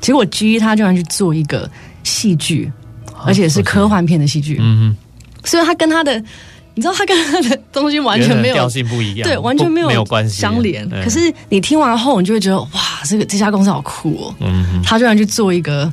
[0.00, 1.70] 结果 G 一他居然去做一个
[2.02, 2.70] 戏剧，
[3.24, 4.56] 而且是科幻片的戏剧。
[4.60, 4.96] 嗯嗯，
[5.44, 6.22] 所以他跟他的。
[6.74, 10.88] 你知道他跟他的东西完全没有调性不一样，对，完全没有没有关系相连。
[11.04, 12.70] 可是你听完后，你就会觉得哇，
[13.04, 14.34] 这个这家公司好酷哦！
[14.40, 15.92] 嗯嗯，他居然去做一个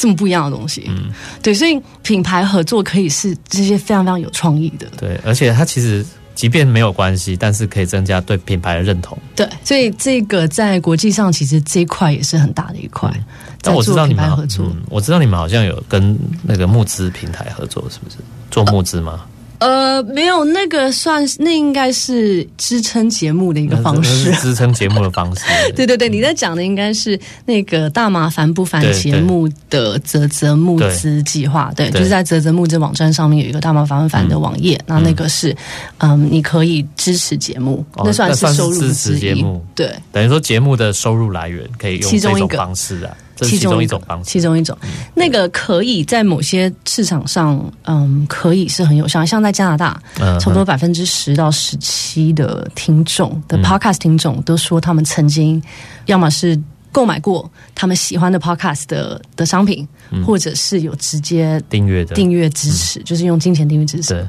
[0.00, 0.86] 这么不一样的东西。
[0.88, 4.86] 嗯，对，所以品牌合作可以是这些非常非常有创意的。
[4.96, 6.02] 对，而且它其实
[6.34, 9.18] 即便没有关系，但是可以增加对品牌的认同。
[9.36, 13.10] 对，所以这个在国际上其实这一块也是很大的一块。
[13.14, 13.24] 嗯，
[13.60, 18.16] 但我知道你们合作，嗯，我知道你们好像有跟那个募资平台合作，是不是
[18.50, 19.20] 做募资吗？
[19.60, 25.44] 呃，没有，那个算是那应该是支撑节目的一个方式，支撑节目的方式。
[25.76, 35.54] 对对对，你在讲的应该是那个大麻烦不烦节目的泽泽募资计划，对，就是在泽泽募资网站上面有一个大麻烦不烦的网页，那、嗯、那个是
[35.98, 39.62] 嗯，你可以支持节目，哦、那算是收入之一，节目。
[39.74, 43.14] 对，等于说节目的收入来源可以用这种方式啊。
[43.46, 44.76] 其中一种方式，其中一种，
[45.14, 49.24] 那个可以在某些市场上，嗯，可以是很有效。
[49.24, 50.00] 像在加拿大，
[50.38, 55.62] 差不多百分之十到十七的听众的 podcast 听众都说，他们曾经
[56.06, 56.60] 要么是
[56.92, 59.86] 购买过他们喜欢的 podcast 的的商品，
[60.24, 62.14] 或者是有直接订阅的。
[62.14, 64.26] 订阅支持，就是用金钱订阅支持。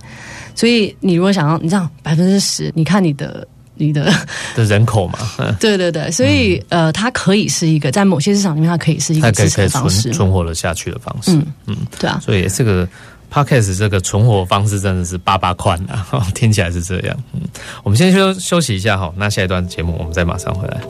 [0.55, 3.47] 所以你如果想要，你这样百分之十，你看你的。
[3.75, 4.13] 你的
[4.55, 5.19] 的人口嘛，
[5.59, 11.31] 对对对，所以、嗯、呃，它可以是一个在某些市场里面，它可以是一个支撑方式，存活了下去的方式。
[11.31, 12.87] 嗯嗯，对啊，所以这个
[13.33, 16.05] Podcast 这个存活方式真的是八八宽啊，
[16.35, 17.17] 听起来是这样。
[17.33, 17.41] 嗯，
[17.83, 20.81] 我们先休休息一下哈，那下一段节目我们再马上回来。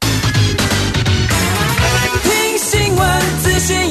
[2.23, 3.90] 听新闻、资讯、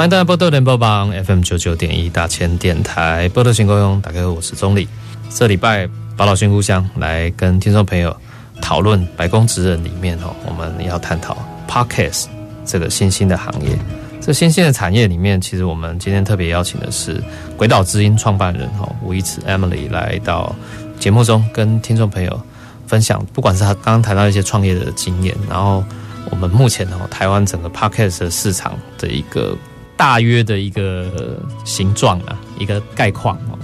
[0.00, 4.88] 欢迎大家波多联播榜 FM 九九点一大千电台波多新故乡，大家好，我是钟礼。
[5.28, 5.86] 这礼拜
[6.16, 8.16] 宝老新故乡来跟听众朋友
[8.62, 11.36] 讨论白宫职人里面哦，我们要探讨
[11.68, 12.28] Podcast
[12.64, 13.76] 这个新兴的行业。
[14.22, 17.22] 这新兴的产业里面，其实我们今天特别邀请的是
[17.58, 20.56] 鬼岛之音创办人哦吴怡慈 Emily 来到
[20.98, 22.40] 节目中跟听众朋友
[22.86, 25.84] 分享，不管是他刚刚谈到一些创业的经验，然后
[26.30, 29.54] 我们目前哦台湾整个 Podcast 的市场的一个。
[30.00, 33.58] 大约的一个形状啊，一个概况哦。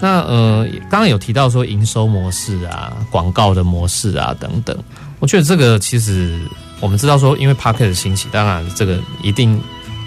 [0.00, 4.74] 那呃，刚刚有提到说营收模式啊、广告的模式啊等等。
[5.18, 6.40] 我觉得这个其实
[6.80, 9.60] 我们知道说，因为 parkas 兴起，当然这个一定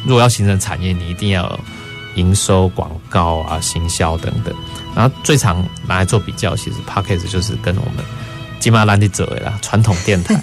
[0.04, 1.60] 如果要形成产业，你一定要
[2.16, 4.52] 营收、广告啊、行销等等。
[4.96, 8.04] 然后最常拿来做比较，其实 parkas 就是跟我们
[8.60, 10.42] 金马兰的走的啦，传统电台，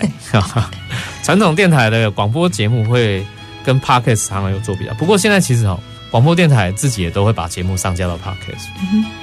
[1.25, 3.27] 传统电台的广播节目会。
[3.65, 5.79] 跟 Podcast 常常有做比较，不过现在其实哦，
[6.11, 8.67] 广播电台自己也都会把节目上架到 Podcast，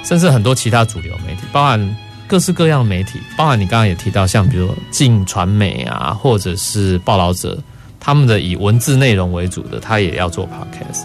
[0.06, 1.96] 甚至很多其他主流媒体，包含
[2.28, 7.58] 各式各样的媒体，包含你刚刚也提到，像比如镜传媒啊，或者是报道者，
[7.98, 11.04] 他们的以文字内容为主的，他也要做 Podcast，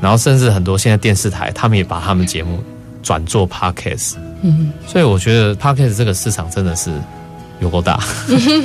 [0.00, 2.62] 然后甚至很多现在电视台，他们也把他们节目
[3.02, 6.90] 转做 Podcast，嗯，所以我觉得 Podcast 这个市场真的是。
[7.60, 7.98] 有够大，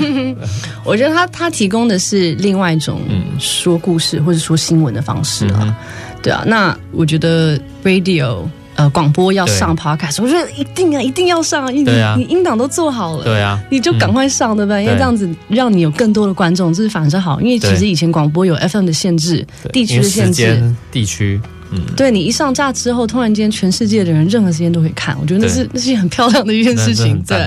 [0.83, 3.01] 我觉得他他提供的是另外一种
[3.39, 5.75] 说故事或者说新闻的方式啊，嗯、
[6.21, 8.39] 对啊，那我觉得 radio
[8.75, 14.83] 呃广播要上 podcast，我觉得一定啊一定要上，因为你音档都做好了，对啊，你就赶快上，对不对？
[14.83, 21.39] 因为这样子让你有更多的观众，这是反正好，因为其实以前广播有 FM 的限制，地区的限制，地区。
[21.71, 27.37] 嗯，对，你一上架之后，突然间全世界的人任何时间都可以看，我觉得那是 那是很漂亮的一件事情，对，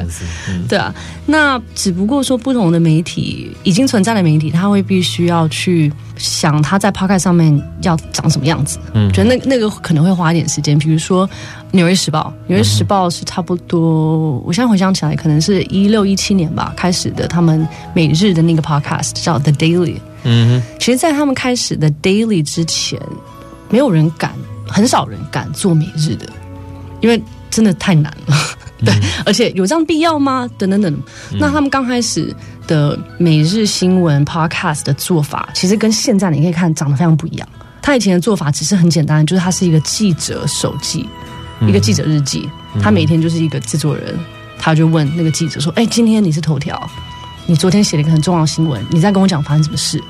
[0.48, 0.94] 嗯、对啊。
[1.26, 8.78] 那只不过说不同的媒体已经存在的媒体，他会必须要去想他在 Podcast 上面要长什么样子。
[8.92, 10.78] 嗯，觉得那那个可能会花一点时间。
[10.78, 11.26] 比如说
[11.70, 19.96] 《纽约时报》，《纽约时报》是差不多，我现在回想起来，可能是一六一七年吧开始的，他们每日的那个 Podcast 叫 The Daily。
[20.24, 23.00] 嗯哼，其实，在他们开始的 Daily 之前。
[23.72, 24.32] 没有人敢，
[24.68, 26.26] 很少人敢做每日的，
[27.00, 28.36] 因为真的太难了。
[28.84, 30.46] 对，嗯、而且有这样必要吗？
[30.58, 30.92] 等等等。
[31.30, 32.34] 嗯、那他们刚开始
[32.66, 37.48] 的每日新闻 podcast 的做法，其实跟现在你可以看长得非常不一样。
[37.80, 41.08] 他以前的做法只是很简单，就是他是一个记者手记，
[41.60, 42.46] 嗯、一个记者日记。
[42.80, 44.18] 他每天就是一个制作人，
[44.58, 46.90] 他就问那个记者说：“哎，今天你是头条，
[47.46, 50.02] 你昨天写了一个很重要的新闻，你在跟我讲发生什么事？”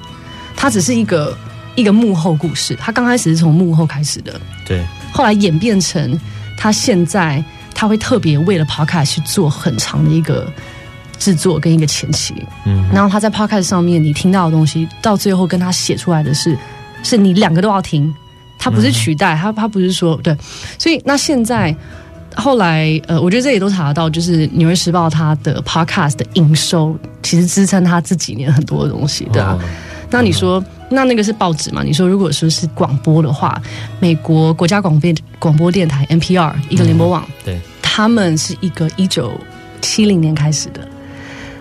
[0.57, 1.37] 他只是一个。
[1.74, 6.18] 一个幕后故事，他刚开始是从幕后开始的，对，后来演变成
[6.56, 7.42] 他现在
[7.74, 10.46] 他会特别为了 Podcast 去做很长的一个
[11.18, 12.35] 制作跟一个前期，
[12.66, 16.56] 嗯，然后他在 Podcast 上面你听到的东西，到最后跟他写出来的是，
[17.02, 18.12] 是你两个都要听，
[18.58, 20.37] 他不是取代，他他不是说对，
[20.78, 21.74] 所以那现在
[22.37, 29.61] 后来呃，我觉得这也都查得到，就是《纽约时报》它的 Podcast 的营收其实支撑他这几年很多的东西，对啊，哦、
[30.12, 30.61] 那你说。
[30.61, 31.83] 嗯那那个是报纸嘛？
[31.83, 33.59] 你说如果说是广播的话，
[33.98, 39.33] 美国国家广播广播电台 NPR 一个联播网，对，他们是一个一九
[39.81, 40.87] 七零年开始的，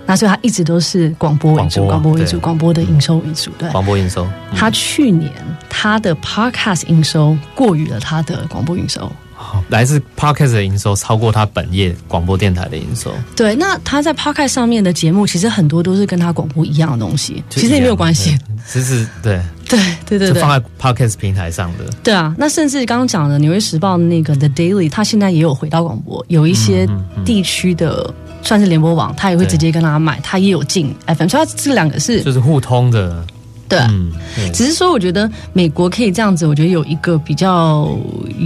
[0.06, 4.28] 那所以他一直都是广播为主，广播为主，广播的营收为主，对，广播营收。
[4.54, 5.32] 他去年
[5.70, 9.10] 他的 Podcast 营收过于了他的广播营收。
[9.70, 13.12] 来自 Podcast 的营收超过他本业广播电台的营收。
[13.36, 18.38] 对，那他在 Podcast 上面的节目，其实很多都是跟他广播一样的东西，其实也没有关系。
[18.68, 21.86] 其实对对对对对，放在 Podcast 平台上的。
[22.04, 26.88] 对啊，那甚至刚刚讲的《纽约时报》那个 The Daily，他现在也有回到广播，有一些
[27.26, 33.26] 地区的算是联播网，他也会直接跟他买，他也有进 FM，所以他这两个是就是互通的。
[33.72, 34.12] 对，嗯、
[34.54, 37.98] 只是说，我觉得美国可以这样子，我觉得有一个比较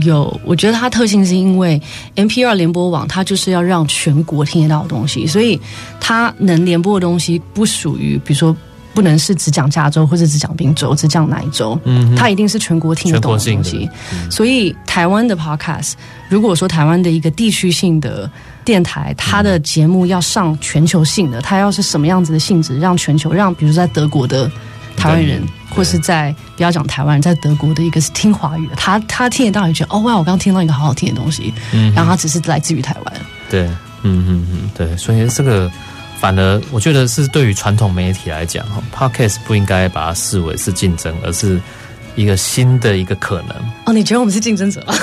[0.03, 1.81] 有，我觉得它特性是因为
[2.15, 5.59] NPR 联播网，它就是要让全国听得到的东西，所以
[5.99, 8.55] 它能联播的东西不属于，比如说
[8.93, 13.89] 不能是只讲加州或者只讲宾州，只讲哪一州，嗯，它一定是全国听得懂的东西。
[14.13, 15.93] 嗯、所以台湾的 Podcast，
[16.29, 18.29] 如果说台湾的一个地区性的
[18.63, 24.51] 电台，它的节目要上全球性的，它要是什么样子的性质，让全球让，比如说在德国的。
[24.95, 33.13] 台湾人，或是在不要讲台湾人，在德国的一个是听华语的，他他听得到，也觉得哦哇，我刚刚听到一个好好听的东西，嗯，然后他只是来自于台湾，
[33.49, 33.65] 对，
[34.03, 35.71] 嗯嗯嗯，对，所以这个
[36.19, 41.59] 反而我觉得是对于传统媒体来讲，哈，Podcast 不应该把它视为是竞争，而是
[42.15, 43.55] 一个新的一个可能。
[43.85, 44.93] 哦，你觉得我们是竞争者吗？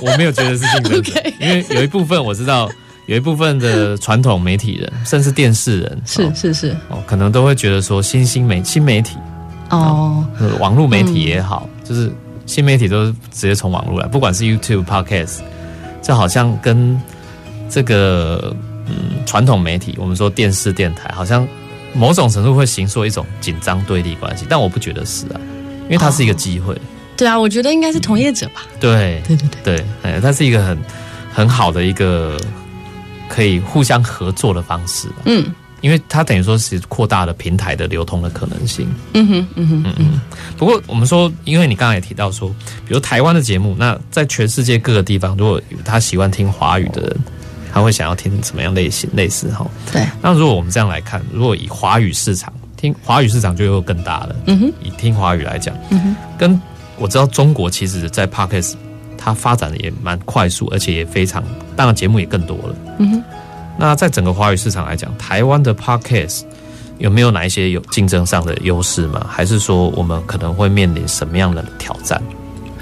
[0.00, 1.32] 我没有觉得是竞争者，Okay.
[1.40, 2.70] 因为有一部分我知道。
[3.06, 9.16] 有一部分的传统媒体人，甚至电视人，是是是哦，可能都会觉得说新兴媒新媒体
[9.70, 10.26] 哦，
[10.58, 12.12] 网络媒体也好，嗯、就是
[12.46, 15.38] 新媒体都是直接从网络来，不管是 YouTube、Podcast，
[16.02, 17.00] 这好像跟
[17.70, 18.52] 这个
[18.86, 21.46] 嗯传统媒体，我们说电视电台，好像
[21.94, 25.40] 某种程度会形塑一种紧张对立关系，但我不觉得是啊，
[25.84, 26.80] 因为它是一个机会、哦。
[27.16, 28.66] 对啊，我觉得应该是同业者吧。
[28.80, 30.76] 对对对对对，哎，它是一个很
[31.32, 32.36] 很好的一个。
[33.28, 40.20] 可以互相合作的方式，嗯，因为它等于说是扩大了平台的流通的可能性，嗯哼，嗯哼，嗯嗯。
[40.56, 42.48] 不过我们说，因为你刚才也提到说，
[42.86, 47.16] 比如台湾的节目，那在全世界各个地方，如果他喜欢听华语的人，
[47.72, 49.08] 他会想要听什么样类型？
[49.12, 50.06] 类似哈，对。
[50.22, 54.72] 那如果我们这样来看，如果以华语市场听华语市场就又更大了，嗯哼。
[54.82, 56.16] 以听华语来讲，嗯哼。
[56.38, 56.60] 跟
[56.96, 58.74] 我知道中国其实，在 Podcast
[59.26, 61.42] 它发展的也蛮快速，而且也非常，
[61.74, 63.24] 当然节目也更多了，嗯哼。
[63.76, 66.42] 那在整个华语市场来讲，台湾的 Podcast
[66.98, 69.26] 有没有哪一些有竞争上的优势吗？
[69.28, 72.22] 还是说我们可能会面临什么样的挑战，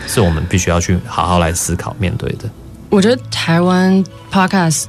[0.07, 2.51] 是我们必须要去好好来思考面对的？
[2.91, 4.85] 我觉得台湾 Podcast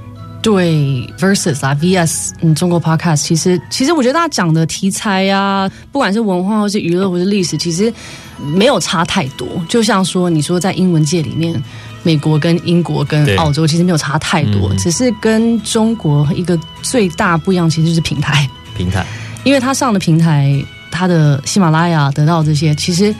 [0.45, 7.91] 对 versus 啊 VS 嗯中国 Podcast 其实其实我觉得大家讲的题材呀、啊，不管是文化或是娱乐或是历史，其实
[8.37, 9.47] 没有差太多。
[9.67, 11.61] 就像说你说在英文界里面。
[12.03, 18.47] 美国跟英国跟澳洲其实没有差太多，嗯、只是跟中国一个最大不一样，其实就是平台。
[18.77, 19.03] 平台，
[19.43, 23.11] 因为他上的平台，他的喜马拉雅得到这些，其实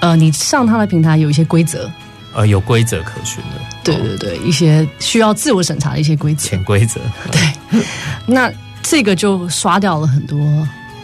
[0.00, 1.88] 呃，你上他的平台有一些规则，
[2.34, 3.73] 呃，有规则可循的。
[3.84, 6.48] 对对对，一些需要自我审查的一些规则。
[6.48, 7.00] 潜规则。
[7.30, 7.82] 对，
[8.26, 8.50] 那
[8.82, 10.38] 这个就刷掉了很多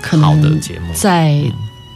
[0.00, 1.42] 可能好的节目在。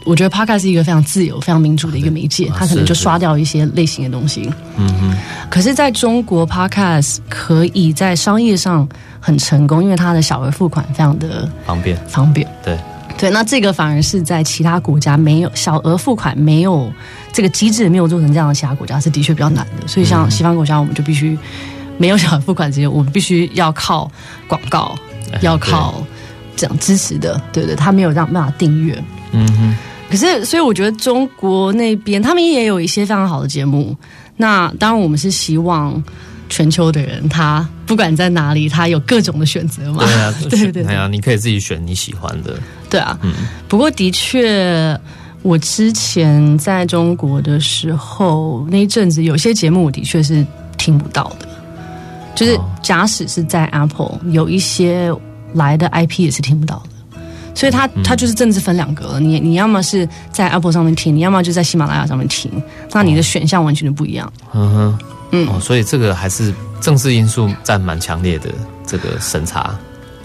[0.07, 4.47] 我觉得 Podcast 是一个非常自由、非常民主的一个媒介，它可能就刷掉一些类型的东西。
[4.77, 5.17] 嗯哼。
[5.49, 8.87] 可是，在中国 Podcast 可以在商业上
[9.19, 12.47] 很成功，因为它的小额付款非常的方便，方便。
[12.63, 12.77] 对
[13.17, 16.91] 对，那这个反而是在其他国家没有小额付款，没有
[17.31, 19.87] 这个机制没有做成这样的其他国家是的确比较难的。
[19.87, 21.37] 所以，像西方国家，我们就必须
[21.97, 24.11] 没有小额付款这些，我们必须要靠
[24.47, 24.95] 广告，
[25.41, 26.03] 要靠
[26.57, 27.41] 这样支持的。
[27.53, 29.01] 对对，他没有让办法订阅。
[29.31, 29.75] 嗯哼。
[30.09, 33.95] 可是，所以我觉得中国那边他们也有一些非常好的节目。
[34.37, 36.03] 那当然，我们是希望
[36.49, 40.03] 全球的人，他不管在哪里，他有各种的选择嘛。
[40.05, 42.57] 对啊，对 对对，对啊，你可以自己选你喜欢的。
[42.89, 43.33] 对啊，嗯。
[43.67, 44.99] 不过的确，
[45.41, 50.45] 我之前在中国的时候那一阵子，有些节目我的确是
[50.77, 51.47] 听不到的。
[52.35, 55.09] 就是假使是在 Apple，有一些
[55.53, 57.19] 来的 IP 也是听不到的。
[57.53, 62.51] 所以它它就是政治分两格了，你你要么是在 Apple 上面听，你要么就在喜马拉雅上面听，
[62.91, 64.29] 那你的选项完全就不一样。
[64.53, 64.99] 嗯哼，
[65.31, 68.49] 嗯，哦，所以这个还是政治因素占蛮强烈的
[68.85, 69.75] 这个审查。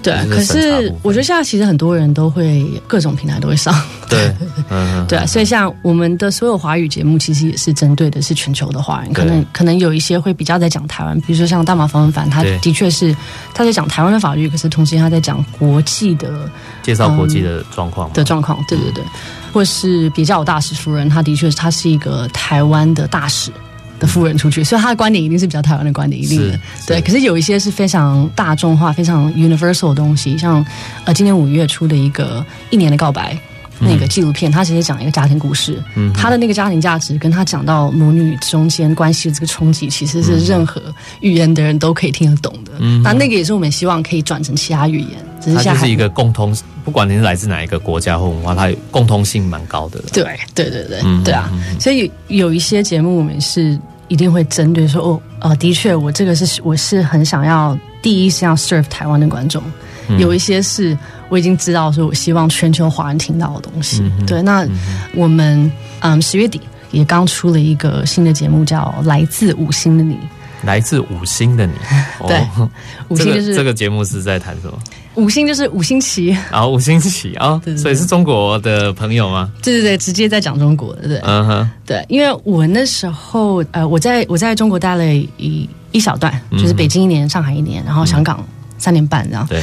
[0.02, 3.74] 对，可是我觉得现在其实很多人都会各种平台都会上，
[4.08, 4.34] 对，
[4.70, 13.14] 嗯，对啊，所以像我们的所有华语节目，其实也是针对的是全球的华人，可能可能有一些会比较在讲台湾，比如说像大马方文凡，他的确是
[13.52, 16.50] 他在讲台湾的法律，可是同时他在讲国际的
[16.82, 19.04] 介绍国际的状况的状况，对对对，
[19.52, 23.52] 或是别叫我大使夫人，他的确他是一个台湾的大使。
[24.00, 26.58] 的富人出去，所以他的观点一定是比较台湾的观点，一定的。
[26.86, 27.00] 对。
[27.02, 30.64] 可是有一些是非常大众化、非常 universal 的东西，像
[31.04, 32.40] 呃，今年五月出的一个
[32.70, 33.34] 《一年的告白》
[33.78, 40.82] 那个纪录片，他、嗯、其实讲一个家庭故事，嗯，他的那个家庭价值跟他讲到母女中间关系的这个冲击，其实是任何
[41.20, 42.72] 语言的人都可以听得懂的。
[42.78, 50.00] 嗯，那那个也是我们希望可以转成其他语言，只是它就是一个共通，不管你是来自哪一个国家或文化，它共通性蛮高的。
[50.12, 50.24] 对，
[50.54, 51.50] 对，对，对，对啊。
[51.78, 53.78] 所以有一些节目我们是。
[54.10, 59.62] 一定会针对说哦，呃，的确，我这个是我是很想要第一是要 serve 台湾的观众，
[60.08, 64.02] 嗯，有一些是我已经知道说，我希望全球华人听到的东西。
[64.02, 64.70] 嗯、对，那、嗯、
[65.14, 65.70] 我们
[66.00, 66.60] 嗯十月底
[66.90, 70.14] 也刚出了一个新的节目，叫《来自五星的你》。
[70.64, 71.74] 来自五星的你，
[72.26, 72.68] 对，哦、
[73.10, 74.76] 五星就是这个节目是在谈什么？
[75.16, 79.50] 五星就是五星旗啊，五星旗啊，所以是中国的朋友吗？
[79.62, 88.46] 对对对，直接在讲中国的，对，嗯哼，对，因为我那时候呃，我在我在中国待了一一小段，就是北京一年，上海一年，然后香港
[88.78, 89.44] 三年半这样。
[89.48, 89.60] 对，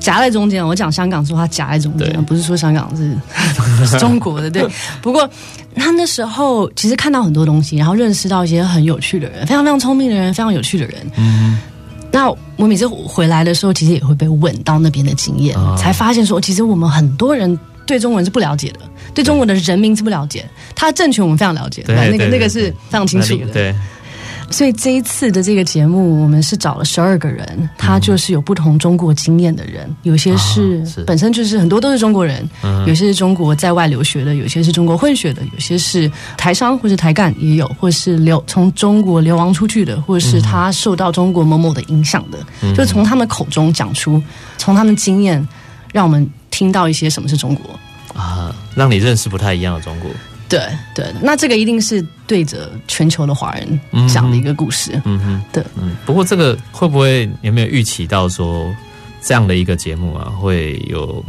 [0.00, 0.66] 夹在中间。
[0.66, 3.16] 我讲香港说他夹在中间，不是说香港是，
[3.86, 4.50] 是中国的。
[4.50, 4.66] 对，
[5.00, 5.30] 不过
[5.76, 10.96] 他那时候其实看到很多东西，然后认识到一些很有趣的人，非常非常聪明的人，非常有趣的人。
[11.16, 11.56] 嗯。
[12.16, 18.80] 那我每次回来的时候，其实也会被问到那边的经验，哦、才发现说，其实我们很多人对中文是不了解的，
[19.12, 20.42] 对中国的人民是不了解，
[20.74, 23.74] 他的政权我们非常了解，那个那个是非常清楚的，对。
[24.50, 32.48] 所以这一次的这个节目，我们是找了十二个人，他就是有不同中国经验的人，有些是本身就是很多都是中国人，
[32.86, 44.22] 有些是中国在外留学的，有些是中国混血的，有些是台商或是台干也有，或是流从中国流亡出去的，或是他受到中国某某的影响的，就从他们口中讲出，
[44.56, 45.46] 从他们经验，
[45.92, 47.78] 让我们听到一些什么是中国。
[48.14, 50.10] 啊，让你认识不太一样的中国。
[50.48, 50.60] 对
[50.94, 55.00] 对，那这个一定是对着全球的华人讲的一个故事。
[55.04, 55.96] 嗯哼，对，嗯。
[56.04, 58.74] 不过这个会不会有没有预期到说
[59.20, 61.24] 这样的一个节目啊，会有？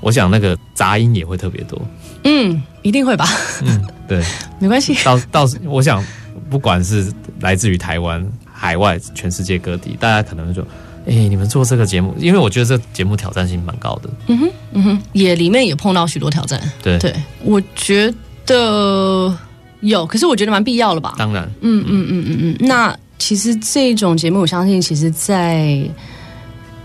[0.00, 1.80] 我想那个杂音也会特别多。
[2.24, 3.26] 嗯，一定会吧。
[3.64, 4.22] 嗯，对，
[4.60, 4.94] 没关系。
[5.02, 6.04] 到到时，我想
[6.50, 10.62] 不管是来自于台湾、海外、全世界各地，大家可能会说
[11.08, 16.60] ：“哎，你们做这个节目，因为我觉得这个节目挑战性蛮高的。”嗯哼，嗯哼，也里面也碰到许多挑战。
[16.82, 18.12] 对对，我觉
[18.46, 19.28] 得。
[19.28, 19.38] 的
[19.80, 21.14] 有，可是我觉得蛮必要了吧。
[21.18, 22.56] 当然，嗯嗯嗯嗯嗯。
[22.66, 25.86] 那其实这种节目，我相信，其实在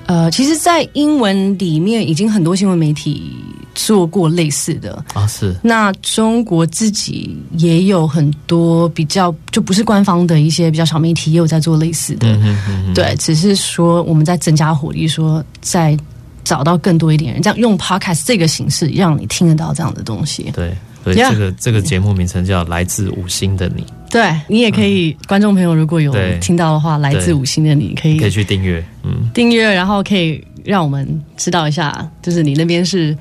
[0.05, 3.31] 呃，其实，在英文里面，已经很多新闻媒体
[3.73, 5.25] 做过类似的啊。
[5.27, 5.55] 是。
[5.63, 12.27] 那中国自己也有很多比较，就不是官方的一些比较小媒体，也有在做类似的。
[12.27, 12.93] 嗯嗯嗯。
[12.93, 15.97] 对，只是说我们在增加火力，说在
[16.43, 20.51] 找到更多一点人，这样用 Podcast 这个形式，让你听得到这样的东西。
[20.53, 20.75] 对。
[21.13, 23.81] 对，这个这个节目名称叫《来自五星的你》。
[24.11, 31.07] 对，你也可以，嗯、观众朋友如果有听到的话，《来自五星的你》可以可以去订阅，嗯，订阅，然后可以让我们
[31.37, 33.15] 知道一下，就是你那边是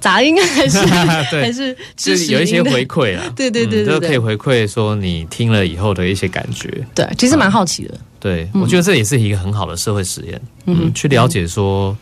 [0.00, 0.78] 杂音还是
[1.30, 1.42] 对。
[1.42, 3.24] 还是就是有一些回馈啊？
[3.34, 6.68] 对对对，对，对、嗯，都可以回馈说你听了以后的一些感觉。
[6.94, 7.94] 对，其实蛮好奇的。
[8.20, 11.96] 对，我觉得这也是一个很好的社会实验，嗯，去了解说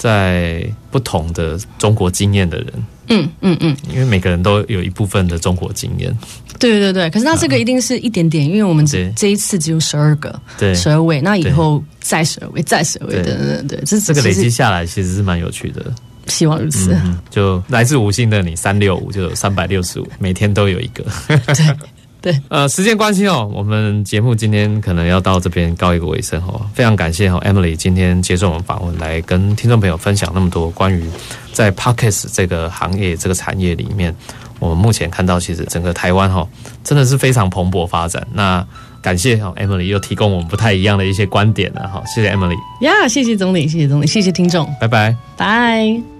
[0.00, 2.66] 在不同的中国经验的人。
[3.12, 6.16] 嗯嗯嗯，因为每个人都有一部分的中国经验，
[6.58, 15.92] 对对对，可是那这个一定是一点点，因为我们这这一次只有十二个，对，十二位，那以后再十二位，再十二位，对对对，这这个累积下来其实是蛮有趣的，
[16.28, 16.96] 希望如此。
[17.30, 21.04] 就来自五星的你三六五就有三百六十五，每天都有一个。
[21.26, 21.76] 对。
[22.22, 26.60] 对，呃，时间关系哦，我们节目今天可能要到这边告一个尾声哦。
[26.74, 31.08] 非常感谢哦，Emily 今天接受我们访问，来跟听众朋友分享那么多关于
[31.52, 34.14] 在 Podcast 这个行业、这个产业里面，
[34.58, 36.46] 我们目前看到其实整个台湾哈，
[36.84, 38.26] 真的是非常蓬勃发展。
[38.34, 38.62] 那
[39.00, 42.56] 感谢哦，Emily 又提供我们不太一样的一些观点了哈，谢谢 Emily。
[42.82, 46.10] 呀，谢谢总理，谢谢总理，谢谢听众，拜拜，拜。